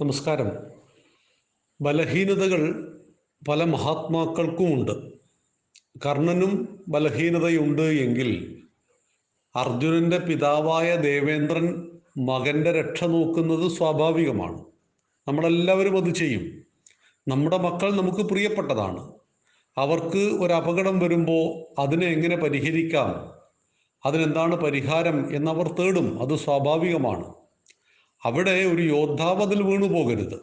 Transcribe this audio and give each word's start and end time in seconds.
നമസ്കാരം. 0.00 0.48
ബലഹീനതകൾ 1.80 2.60
പല 3.48 3.64
മഹാത്മാക്കൾക്കുമുണ്ട് 3.64 4.92
കർണനും 6.06 6.84
ബലഹീനതയുണ്ട് 6.88 7.82
എങ്കിൽ 7.82 8.62
അർജുനന്റെ 9.56 10.18
പിതാവായ 10.18 10.96
ദേവേന്ദ്രൻ 10.96 11.90
മകന്റെ 12.18 12.72
രക്ഷ 12.72 13.04
നോക്കുന്നത് 13.04 13.70
സ്വാഭാവികമാണ്. 13.70 14.64
നമ്മളെല്ലാവരും 15.28 15.96
അത് 15.96 16.14
ചെയ്യും. 16.14 16.62
നമ്മുടെ 17.28 17.58
മക്കൾ 17.58 17.96
നമുക്ക് 17.96 18.18
പ്രിയപ്പെട്ടതാണ്. 18.18 19.12
അവർക്ക് 19.78 20.18
ഒരു 20.18 20.52
അപകടം 20.52 20.98
വരുമ്പോൾ 20.98 21.80
അതിനെ 21.80 22.06
എങ്ങനെ 22.06 22.36
പരിഹരിക്കാം? 22.36 23.32
അതിനെന്താണ് 24.06 24.56
പരിഹാരം 24.56 25.36
എന്നവർ 25.36 25.72
തേടും. 25.72 26.22
അത് 26.22 26.38
സ്വാഭാവികമാണ്. 26.38 27.37
അവിടെ 28.24 28.50
ഒരു 28.50 28.82
യോദ്ധാവ് 28.82 29.42
അതിൽ 29.42 29.62
വീണു 29.62 29.86
പോകരുത്. 29.86 30.40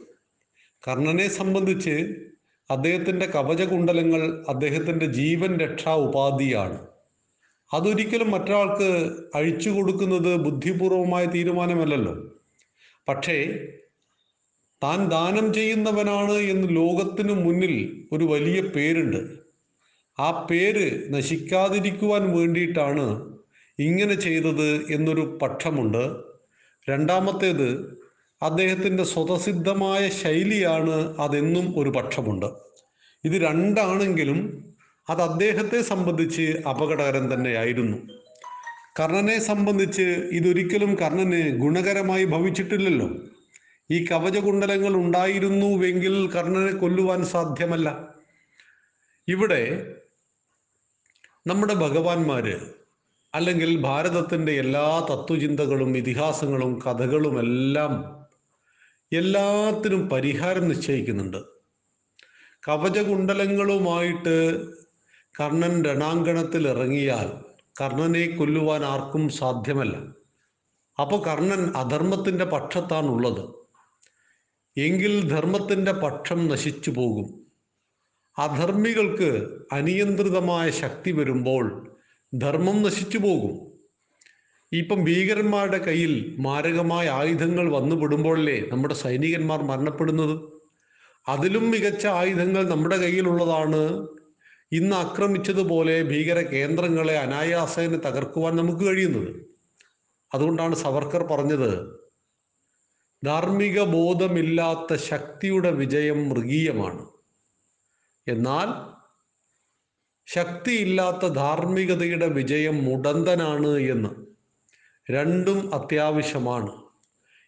കർണനെ 0.88 1.28
സംബന്ധിച്ച് 1.28 2.16
അദ്ദേഹത്തിന്റെ 2.72 3.26
കവചകുണ്ടലങ്ങൾ 3.26 4.46
അദ്ദേഹത്തിന്റെ 4.50 5.06
ജീവൻ 5.06 5.60
രക്ഷാ 5.60 5.96
ഉപാധിയാണ്. 5.96 6.88
അതൊരിക്കലും 7.74 8.32
മറ്റൊരാൾക്ക് 8.32 9.12
അഴിച്ചു 9.36 9.70
കൊടുക്കുന്നത് 9.70 10.36
ബുദ്ധിപൂർവമായ 10.36 11.26
തീരുമാനമല്ലല്ലോ. 11.26 12.16
പക്ഷേ 13.10 13.60
താൻ 14.84 15.10
ദാനം 15.10 15.54
ചെയ്യുന്നവനാണ് 15.54 16.32
എന്ന് 16.32 16.68
ലോകത്തിന് 16.76 17.34
മുന്നിൽ 17.34 18.06
ഒരു 18.12 18.24
വലിയ 18.24 18.62
പേരുണ്ട്. 18.62 19.46
ആ 20.20 20.48
പേര് 20.52 21.14
നശിക്കാതിരിക്കുവാൻ 21.14 22.38
വേണ്ടിയിട്ടാണ് 22.38 23.36
ഇങ്ങനെ 23.80 24.16
ചെയ്തത് 24.16 24.92
എന്നൊരു 24.92 25.40
പക്ഷമുണ്ട്. 25.42 26.35
രണ്ടാമത്തേത് 26.90 28.00
അദ്ദേഹത്തിന്റെ 28.42 29.04
സ്വതസിദ്ധമായ 29.04 30.10
ശൈലിയാണ് 30.10 31.18
അതെന്നും 31.18 31.80
ഒരു 31.80 31.90
പക്ഷമുണ്ട്. 31.90 32.46
ഇത് 33.24 33.42
രണ്ടാണെങ്കിലും 33.42 34.40
അത് 35.10 35.22
അദ്ദേഹത്തെ 35.22 35.82
സംബന്ധിച്ച് 35.82 36.42
അപകടകരം 36.42 37.34
തന്നെയായിരുന്നു. 37.34 37.98
കർണനെ 39.00 39.40
സംബന്ധിച്ച് 39.40 40.02
ഇതൊരിക്കലും 40.32 40.96
കർണന് 40.96 41.58
ഗുണകരമായി 41.58 42.26
ഭവിച്ചിട്ടില്ലല്ലോ. 42.26 43.10
ഈ 43.92 44.06
കവചകുണ്ടലങ്ങൾ 44.06 44.96
ഉണ്ടായിരുന്നുവെങ്കിൽ 44.96 46.32
കർണനെ 46.32 46.72
കൊല്ലുവാൻ 46.72 47.26
സാധ്യമല്ല. 47.26 48.16
ഇവിടെ 49.28 49.94
നമ്മുടെ 51.48 51.74
ഭഗവാന്മാര് 51.74 52.85
അല്ലെങ്കിൽ 53.36 53.82
ഭാരതത്തിന്റെ 53.82 54.52
എല്ലാ 54.52 55.00
തത്വചിന്തകളും 55.00 55.98
ഇതിഹാസങ്ങളും 55.98 56.80
കഥകളും 56.80 57.40
എല്ലാം 57.40 58.26
എല്ലാത്തിനും 59.14 60.10
പരിഹാരം 60.10 60.68
നിശ്ചയിക്കുന്നുണ്ട്. 60.68 61.38
കവചകുണ്ടലങ്ങളുമായിട്ട് 62.68 64.66
കർണൻ 65.40 65.84
രണാങ്കണത്തിൽ 65.84 66.68
ഇറങ്ങിയാൽ 66.68 67.56
കർണനെ 67.82 68.36
കൊല്ലുവാൻ 68.36 68.86
ആർക്കും 68.86 69.30
സാധ്യമല്ല. 69.30 69.98
അപ്പോൾ 71.02 71.24
കർണൻ 71.24 71.74
അധർമ്മത്തിന്റെ 71.76 72.46
പക്ഷത്താണുള്ളത്. 72.46 73.50
എങ്കിൽ 74.78 75.30
ധർമ്മത്തിന്റെ 75.30 75.92
പക്ഷം 75.92 76.48
നശിച്ചു 76.48 76.92
പോകും. 76.92 77.46
അധർമ്മികൾക്ക് 78.38 79.48
അനിയന്ത്രിതമായ 79.72 80.70
ശക്തി 80.72 81.12
വരുമ്പോൾ 81.12 81.95
ധർമ്മം 82.34 82.84
നശിച്ചു 82.84 83.18
പോകും. 83.18 83.82
ഇപ്പം 84.72 85.04
ഭീകരന്മാരുടെ 85.04 85.78
കയ്യിൽ 85.78 86.36
മാരകമായ 86.40 87.10
ആയുധങ്ങൾ 87.10 87.72
വന്നുപെടുമ്പോഴല്ലേ 87.72 88.70
നമ്മുടെ 88.72 88.94
സൈനികന്മാർ 88.94 89.62
മരണപ്പെടുന്നത്? 89.64 90.52
അതിലും 91.28 91.72
മികച്ച 91.72 92.06
ആയുധങ്ങൾ 92.06 92.70
നമ്മുടെ 92.70 92.98
കയ്യിലുള്ളതാണ്. 92.98 94.08
ഇന്ന് 94.72 94.96
ആക്രമിച്ചതുപോലെ 94.96 96.04
ഭീകര 96.04 96.42
കേന്ദ്രങ്ങളെ 96.42 97.18
അനായാസേന 97.18 97.96
തകർക്കുവാൻ 97.96 98.56
നമുക്ക് 98.56 98.86
കഴിയുന്നത്. 98.86 99.46
അതുകൊണ്ടാണ് 100.34 100.76
സവർക്കർ 100.76 101.24
പറഞ്ഞത് 101.24 102.00
ധാർമ്മിക 103.26 103.84
ബോധമില്ലാത്ത 103.84 104.96
ശക്തിയുടെ 104.96 105.72
വിജയം 105.72 106.30
മൃഗീയമാണ്. 106.30 107.06
എന്നാൽ 108.28 108.96
ശക്തിയില്ലാത്ത 110.26 111.28
ധാർമ്മികതയുടെ 111.28 112.28
വിജയം 112.28 112.86
മുടന്തനാണ് 112.86 113.68
എന്ന്. 113.68 114.10
രണ്ടും 115.12 115.74
അത്യാവശ്യമാണ്. 115.74 116.72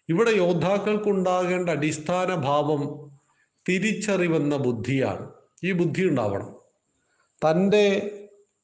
ഇവിടെ 0.10 0.32
യോദ്ധാക്കൾക്കുണ്ടാകേണ്ട 0.32 1.70
അടിസ്ഥാന 1.70 2.36
ഭാവം 2.36 3.12
തിരിച്ചറിവെന്ന 3.70 4.58
ബുദ്ധിയാണ്. 4.58 5.30
ഈ 5.64 5.72
ബുദ്ധി 5.72 6.06
ഉണ്ടാവണം. 6.06 6.56
തന്റെ 7.50 8.12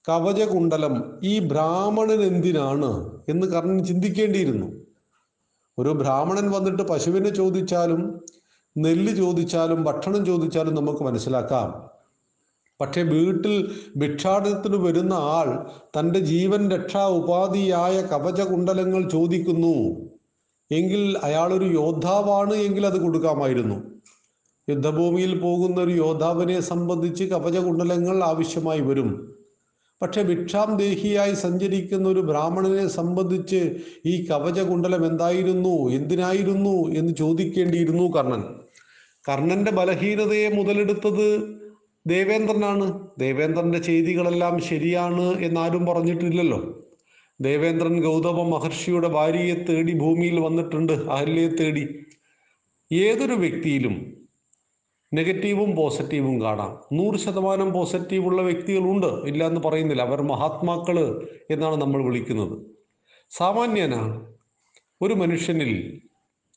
കവചകുണ്ടലം 0.09 1.19
ഈ 1.24 1.40
ബ്രാഹ്മണൻ 1.40 2.22
എന്തിനാണ് 2.22 3.22
എന്ന് 3.30 3.47
കർണൻ 3.47 3.85
ചിന്തിക്കേണ്ടിയിരുന്നു. 3.85 4.85
ഒരു 5.78 5.90
ബ്രാഹ്മണൻ 5.90 6.51
വന്നിട്ട് 6.51 6.84
പശുവിനെ 6.84 7.30
ചോദിച്ചാലും 7.30 8.25
നെല്ല് 8.78 9.16
ചോദിച്ചാലും 9.16 9.84
ഭക്ഷണം 9.84 10.25
ചോദിച്ചാലും 10.25 10.75
നമുക്ക് 10.75 11.03
മനസ്സിലാക്കാം. 11.03 11.93
പക്ഷേ 12.83 13.01
വീട്ടിൽ 13.01 13.71
ഭിക്ഷാടനത്തിന് 13.97 14.75
വരുന്ന 14.75 15.13
ആൾ 15.13 15.67
തന്റെ 15.99 16.19
ജീവൻ 16.19 16.71
രക്ഷാ 16.71 17.07
ഉപാധിയായ 17.07 18.01
കവചകുണ്ടലങ്ങൾ 18.01 19.09
ചോദിക്കുന്നു. 19.09 20.07
എങ്കിൽ 20.71 21.17
അയാളൊരു 21.23 21.66
യോദ്ധാവാണ് 21.66 22.53
എങ്കിൽ 22.53 22.85
അത് 22.85 23.01
കൊടുക്കാമായിരുന്നു. 23.01 23.83
യുദ്ധഭൂമിയിൽ 24.69 25.39
പോകുന്ന 25.39 25.81
ഒരു 25.81 25.91
യോദ്ധാവിനെ 25.91 26.59
സംബന്ധിച്ച് 26.59 27.23
കവചകുണ്ടലങ്ങൾ 27.23 28.23
ആവശ്യമായി 28.23 28.79
വരും. 28.79 29.33
പക്ഷെ 30.01 30.23
ഭിക്ഷാം 30.23 30.77
ദേഹിയായി 30.77 31.33
സഞ്ചരിക്കുന്ന 31.33 32.09
ഒരു 32.09 32.19
ബ്രാഹ്മണനെ 32.19 32.88
സംബന്ധിച്ച് 32.88 33.79
ഈ 34.05 34.27
കവചകുണ്ടലം 34.31 35.07
എന്തായിരുന്നു 35.07 35.89
എന്തിനായിരുന്നു 35.89 36.89
എന്ന് 36.97 37.13
ചോദിക്കേണ്ടിയിരുന്നു 37.15 38.11
കർണൻ. 38.17 38.44
കർണന്റെ 39.29 39.71
ബലഹീനതയെ 39.71 40.50
മുതലെടുത്തത് 40.50 41.62
ദേവേന്ദ്രനാണ്. 42.08 43.08
ദേവേന്ദ്രന്റെ 43.19 43.80
ചെയ്തികളെല്ലാം 43.80 44.59
ശരിയാണ് 44.59 45.40
എന്നാരും 45.40 45.86
പറഞ്ഞിട്ടില്ലല്ലോ. 45.86 46.86
ദേവേന്ദ്രൻ 47.41 48.02
ഗൗതമ 48.02 48.44
മഹർഷിയുടെ 48.50 49.08
ഭാര്യയെ 49.08 49.53
തേടി 49.53 49.94
ഭൂമിയിൽ 49.94 50.40
വന്നിട്ടുണ്ട്. 50.40 50.94
അഹല്യയെ 50.94 51.47
തേടി? 51.47 51.88
ഏതൊരു 52.94 53.34
വ്യക്തിയിലും 53.34 54.24
നെഗറ്റീവും 55.13 55.75
പോസിറ്റീവും 55.75 56.42
കാണാം. 56.42 56.80
നൂറ് 56.94 57.16
ശതമാനം 57.16 57.74
പോസിറ്റീവുള്ള 57.74 58.42
വ്യക്തികളുണ്ട്. 58.42 59.06
ഇല്ല 59.06 59.47
എന്ന് 59.47 59.62
പറയുന്നില്ല. 59.62 60.02
അവർ 60.02 60.22
മഹാത്മാക്കൾ 60.22 61.28
എന്നാണ് 61.52 61.81
നമ്മൾ 61.81 62.03
വിളിക്കുന്നത്. 62.03 62.66
സാമാന്യന 63.30 63.96
ഒരു 65.02 65.13
മനുഷ്യനിൽ 65.13 66.02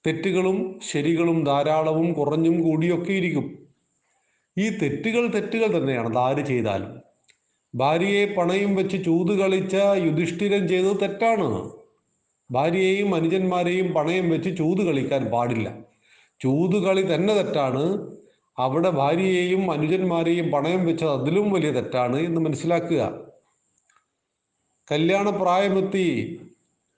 തെറ്റുകളും 0.06 0.78
ശരികളും 0.92 1.44
ധാരാളവും 1.44 2.12
കുറഞ്ഞും 2.12 2.62
കൂടിയൊക്കെ 2.62 3.12
ഇരിക്കും. 3.12 3.65
ഈ 4.58 4.78
തെറ്റുകൾ 4.82 5.26
തെറ്റുകൾ 5.26 5.78
തന്നെയാണ്. 5.78 6.08
അതാര് 6.08 6.46
ചെയ്താലും. 6.46 7.00
ഭാര്യയെ 7.74 8.34
പണയും 8.34 8.74
വെച്ച് 8.74 9.04
ചൂത് 9.04 9.38
കളിച്ച 9.38 9.74
യുധിഷ്ഠിരൻ 9.74 10.68
ചെയ്തത് 10.68 11.00
തെറ്റാണ്. 11.02 11.70
ഭാര്യയെയും 12.50 13.14
അനുജന്മാരെയും 13.14 13.94
പണയം 13.94 14.30
വെച്ച് 14.30 14.56
ചൂത് 14.58 14.86
കളിക്കാൻ 14.86 15.24
പാടില്ല. 15.24 15.78
ചൂത് 16.40 16.76
കളി 16.82 17.14
തന്നെ 17.14 17.34
തെറ്റാണ്. 17.34 18.16
അവിടെ 18.58 18.90
ഭാര്യയെയും 18.90 19.72
അനുജന്മാരെയും 19.72 20.50
പണയം 20.50 20.86
വെച്ചത് 20.86 21.08
അതിലും 21.08 21.52
വലിയ 21.52 21.70
തെറ്റാണ് 21.70 22.16
എന്ന് 22.16 22.40
മനസ്സിലാക്കുക. 22.40 23.26
കല്യാണ 24.90 25.30
പ്രായമെത്തി 25.30 26.06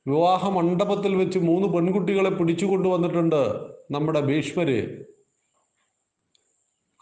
വിവാഹ 0.06 0.50
മണ്ഡപത്തിൽ 0.50 1.14
വെച്ച് 1.14 1.38
മൂന്ന് 1.38 1.68
പെൺകുട്ടികളെ 1.68 2.30
പിടിച്ചു 2.30 2.66
കൊണ്ടുവന്നിട്ടുണ്ട് 2.66 3.42
നമ്മുടെ 3.90 4.20
ഭീഷ്മര്. 4.20 5.07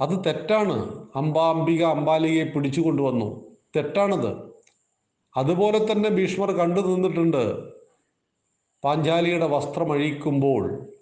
അത് 0.01 0.25
തെറ്റാണ്. 0.27 1.07
അംബാംബിക 1.17 1.85
അംബാലികയെ 1.85 2.45
പിടിച്ചു 2.45 2.81
കൊണ്ടുവന്നു. 2.81 3.57
തെറ്റാണത്. 3.77 4.37
അതുപോലെ 5.37 5.93
തന്നെ 5.93 6.11
ഭീഷ്മർ 6.11 6.53
കണ്ടു 6.53 6.81
നിന്നിട്ടുണ്ട്. 6.81 7.71
പാഞ്ചാലിയുടെ 8.85 9.47
വസ്ത്രം 9.47 9.93
അഴിക്കുമ്പോൾ 9.93 10.93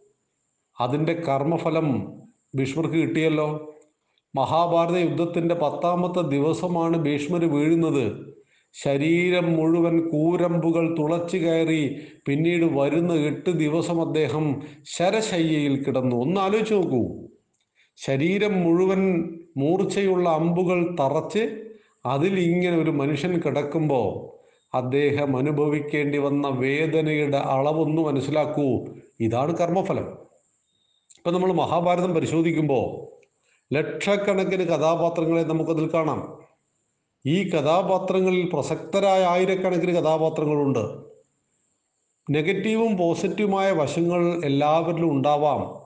അതിന്റെ 0.81 1.12
കർമ്മഫലം 1.12 2.12
ഭീഷ്മർക്ക് 2.55 2.94
കിട്ടിയല്ലോ. 2.94 3.75
മഹാഭാരത 4.37 4.96
യുദ്ധത്തിന്റെ 4.96 5.55
പത്താമത്തെ 5.55 6.20
ദിവസമാണ് 6.20 6.96
ഭീഷ്മർ 6.96 7.44
വീഴുന്നത്. 7.44 8.35
ശരീരം 8.73 9.52
മുഴുവൻ 9.52 10.11
കൂരമ്പുകൾ 10.11 10.99
തുളച്ചു 10.99 11.37
കയറി 11.37 12.00
പിന്നീട് 12.26 12.64
വരുന്ന 12.64 13.12
എട്ട് 13.12 13.50
ദിവസം 13.50 14.06
അദ്ദേഹം 14.06 14.62
ശരശയ്യയിൽ 14.85 15.82
കിടന്നു. 15.82 16.17
ഒന്ന് 16.17 16.41
ആലോചിച്ച് 16.41 16.75
നോക്കൂ. 16.75 17.29
ശരീരം 17.96 18.62
മുഴുവൻ 18.62 19.31
മൂർച്ചയുള്ള 19.56 20.29
അമ്പുകൾ 20.29 20.96
തറച്ച് 21.00 21.64
അതിൽ 22.06 22.38
ഇങ്ങനെ 22.38 22.82
ഒരു 22.82 22.91
മനുഷ്യൻ 22.91 23.41
കിടക്കുമ്പോൾ 23.41 24.35
അദ്ദേഹം 24.76 25.37
അനുഭവിക്കേണ്ടി 25.37 26.19
വന്ന 26.19 26.49
വേദനയുടെ 26.49 27.37
അളവൊന്ന് 27.37 28.02
മനസ്സിലാക്കൂ. 28.02 28.85
ഇതാണ് 29.20 29.56
കർമ്മഫലം. 29.56 30.05
ഇപ്പം 31.17 31.35
നമ്മൾ 31.35 31.52
മഹാഭാരതം 31.52 32.14
പരിശോധിക്കുമ്പോൾ 32.14 33.14
ലക്ഷക്കണക്കിന് 33.75 34.64
കഥാപാത്രങ്ങളെ 34.64 35.43
നമുക്കതിൽ 35.43 35.94
കാണാം. 35.94 36.38
ഈ 37.26 37.50
കഥാപാത്രങ്ങളിൽ 37.50 38.50
പ്രസക്തരായ 38.52 39.25
ആയിരക്കണക്കിന് 39.25 39.96
കഥാപാത്രങ്ങളുണ്ട്. 39.96 41.05
നെഗറ്റീവും 42.31 42.96
പോസിറ്റീവുമായ 42.96 43.73
വശങ്ങൾ 43.73 44.44
എല്ലാവരിലും 44.44 45.11
ഉണ്ടാവാം. 45.11 45.84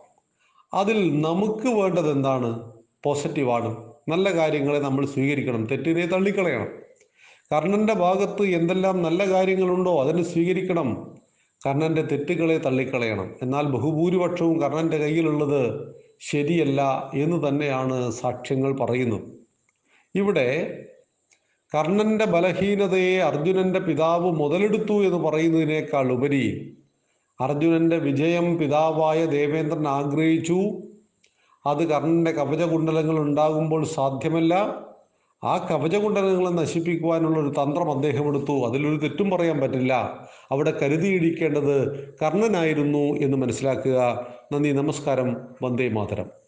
അതിൽ 0.75 1.21
നമുക്ക് 1.21 1.69
വേണ്ടത് 1.69 2.11
എന്താണ്? 2.11 2.73
പോസിറ്റീവാണ് 3.05 3.77
നല്ല 4.09 4.35
കാര്യങ്ങളെ 4.35 4.79
നമ്മൾ 4.79 5.07
സ്വീകരിക്കണം. 5.07 5.67
തെറ്റിനെ 5.67 6.07
തള്ളിക്കളയണം. 6.07 6.69
കർണന്റെ 7.53 7.95
ഭാഗത്ത് 7.95 8.43
എന്തെല്ലാം 8.43 9.03
നല്ല 9.03 9.31
കാര്യങ്ങളുണ്ടോ 9.31 10.03
അതിനെ 10.03 10.23
സ്വീകരിക്കണം. 10.23 11.15
കർണന്റെ 11.67 12.03
തെറ്റുകളെ 12.03 12.59
തള്ളിക്കളയണം. 12.59 13.35
എന്നാൽ 13.43 13.63
ബഹുഭൂരിപക്ഷവും 13.63 14.61
കർണന്റെ 14.61 14.99
കയ്യിലുള്ളത് 14.99 15.95
ശരിയല്ല 16.21 17.11
എന്ന് 17.15 17.49
തന്നെയാണ് 17.49 18.11
സാക്ഷ്യങ്ങൾ 18.11 18.77
പറയുന്നത്. 18.81 19.23
ഇവിടെ 20.15 20.79
കർണന്റെ 21.75 22.25
ബലഹീനതയെ 22.25 23.19
അർജുനന്റെ 23.19 23.79
പിതാവ് 23.79 24.33
മുതലെടുത്തു 24.33 25.05
എന്ന് 25.05 25.17
പറയുന്നതിനേക്കാൾ 25.17 26.13
ഉപരി 26.13 26.78
അർജുനന്റെ 27.41 27.99
വിജയം 27.99 28.59
പിതാവായ 28.59 29.27
ദേവേന്ദ്രൻ 29.27 29.89
ആഗ്രഹിച്ചു. 29.89 30.61
അത് 31.67 31.89
കർണന്റെ 31.89 32.31
കവചകുണ്ടലങ്ങൾ 32.31 33.19
ഉണ്ടാകുമ്പോൾ 33.19 33.85
സാധ്യമല്ല. 33.85 34.55
ആ 35.45 35.59
കവചകുണ്ടലങ്ങളെ 35.59 36.51
നശിപ്പിക്കുവാനുള്ള 36.51 37.39
ഒരു 37.41 37.49
തന്ത്രം 37.49 37.91
അദ്ദേഹം 37.91 38.29
എടുത്തു. 38.29 38.67
അതിലൊരു 38.67 38.97
തെറ്റും 38.97 39.31
പറയാൻ 39.31 39.61
പറ്റില്ല. 39.61 39.95
അവിടെ 40.51 40.71
കരുതിയിടിക്കേണ്ടത് 40.71 42.09
കർണനായിരുന്നു 42.23 42.99
എന്ന് 42.99 43.37
മനസ്സിലാക്കുക. 43.37 44.27
നന്ദി 44.53 44.69
നമസ്കാരം. 44.69 45.37
വന്ദേ 45.63 45.89
മാതരം. 45.89 46.48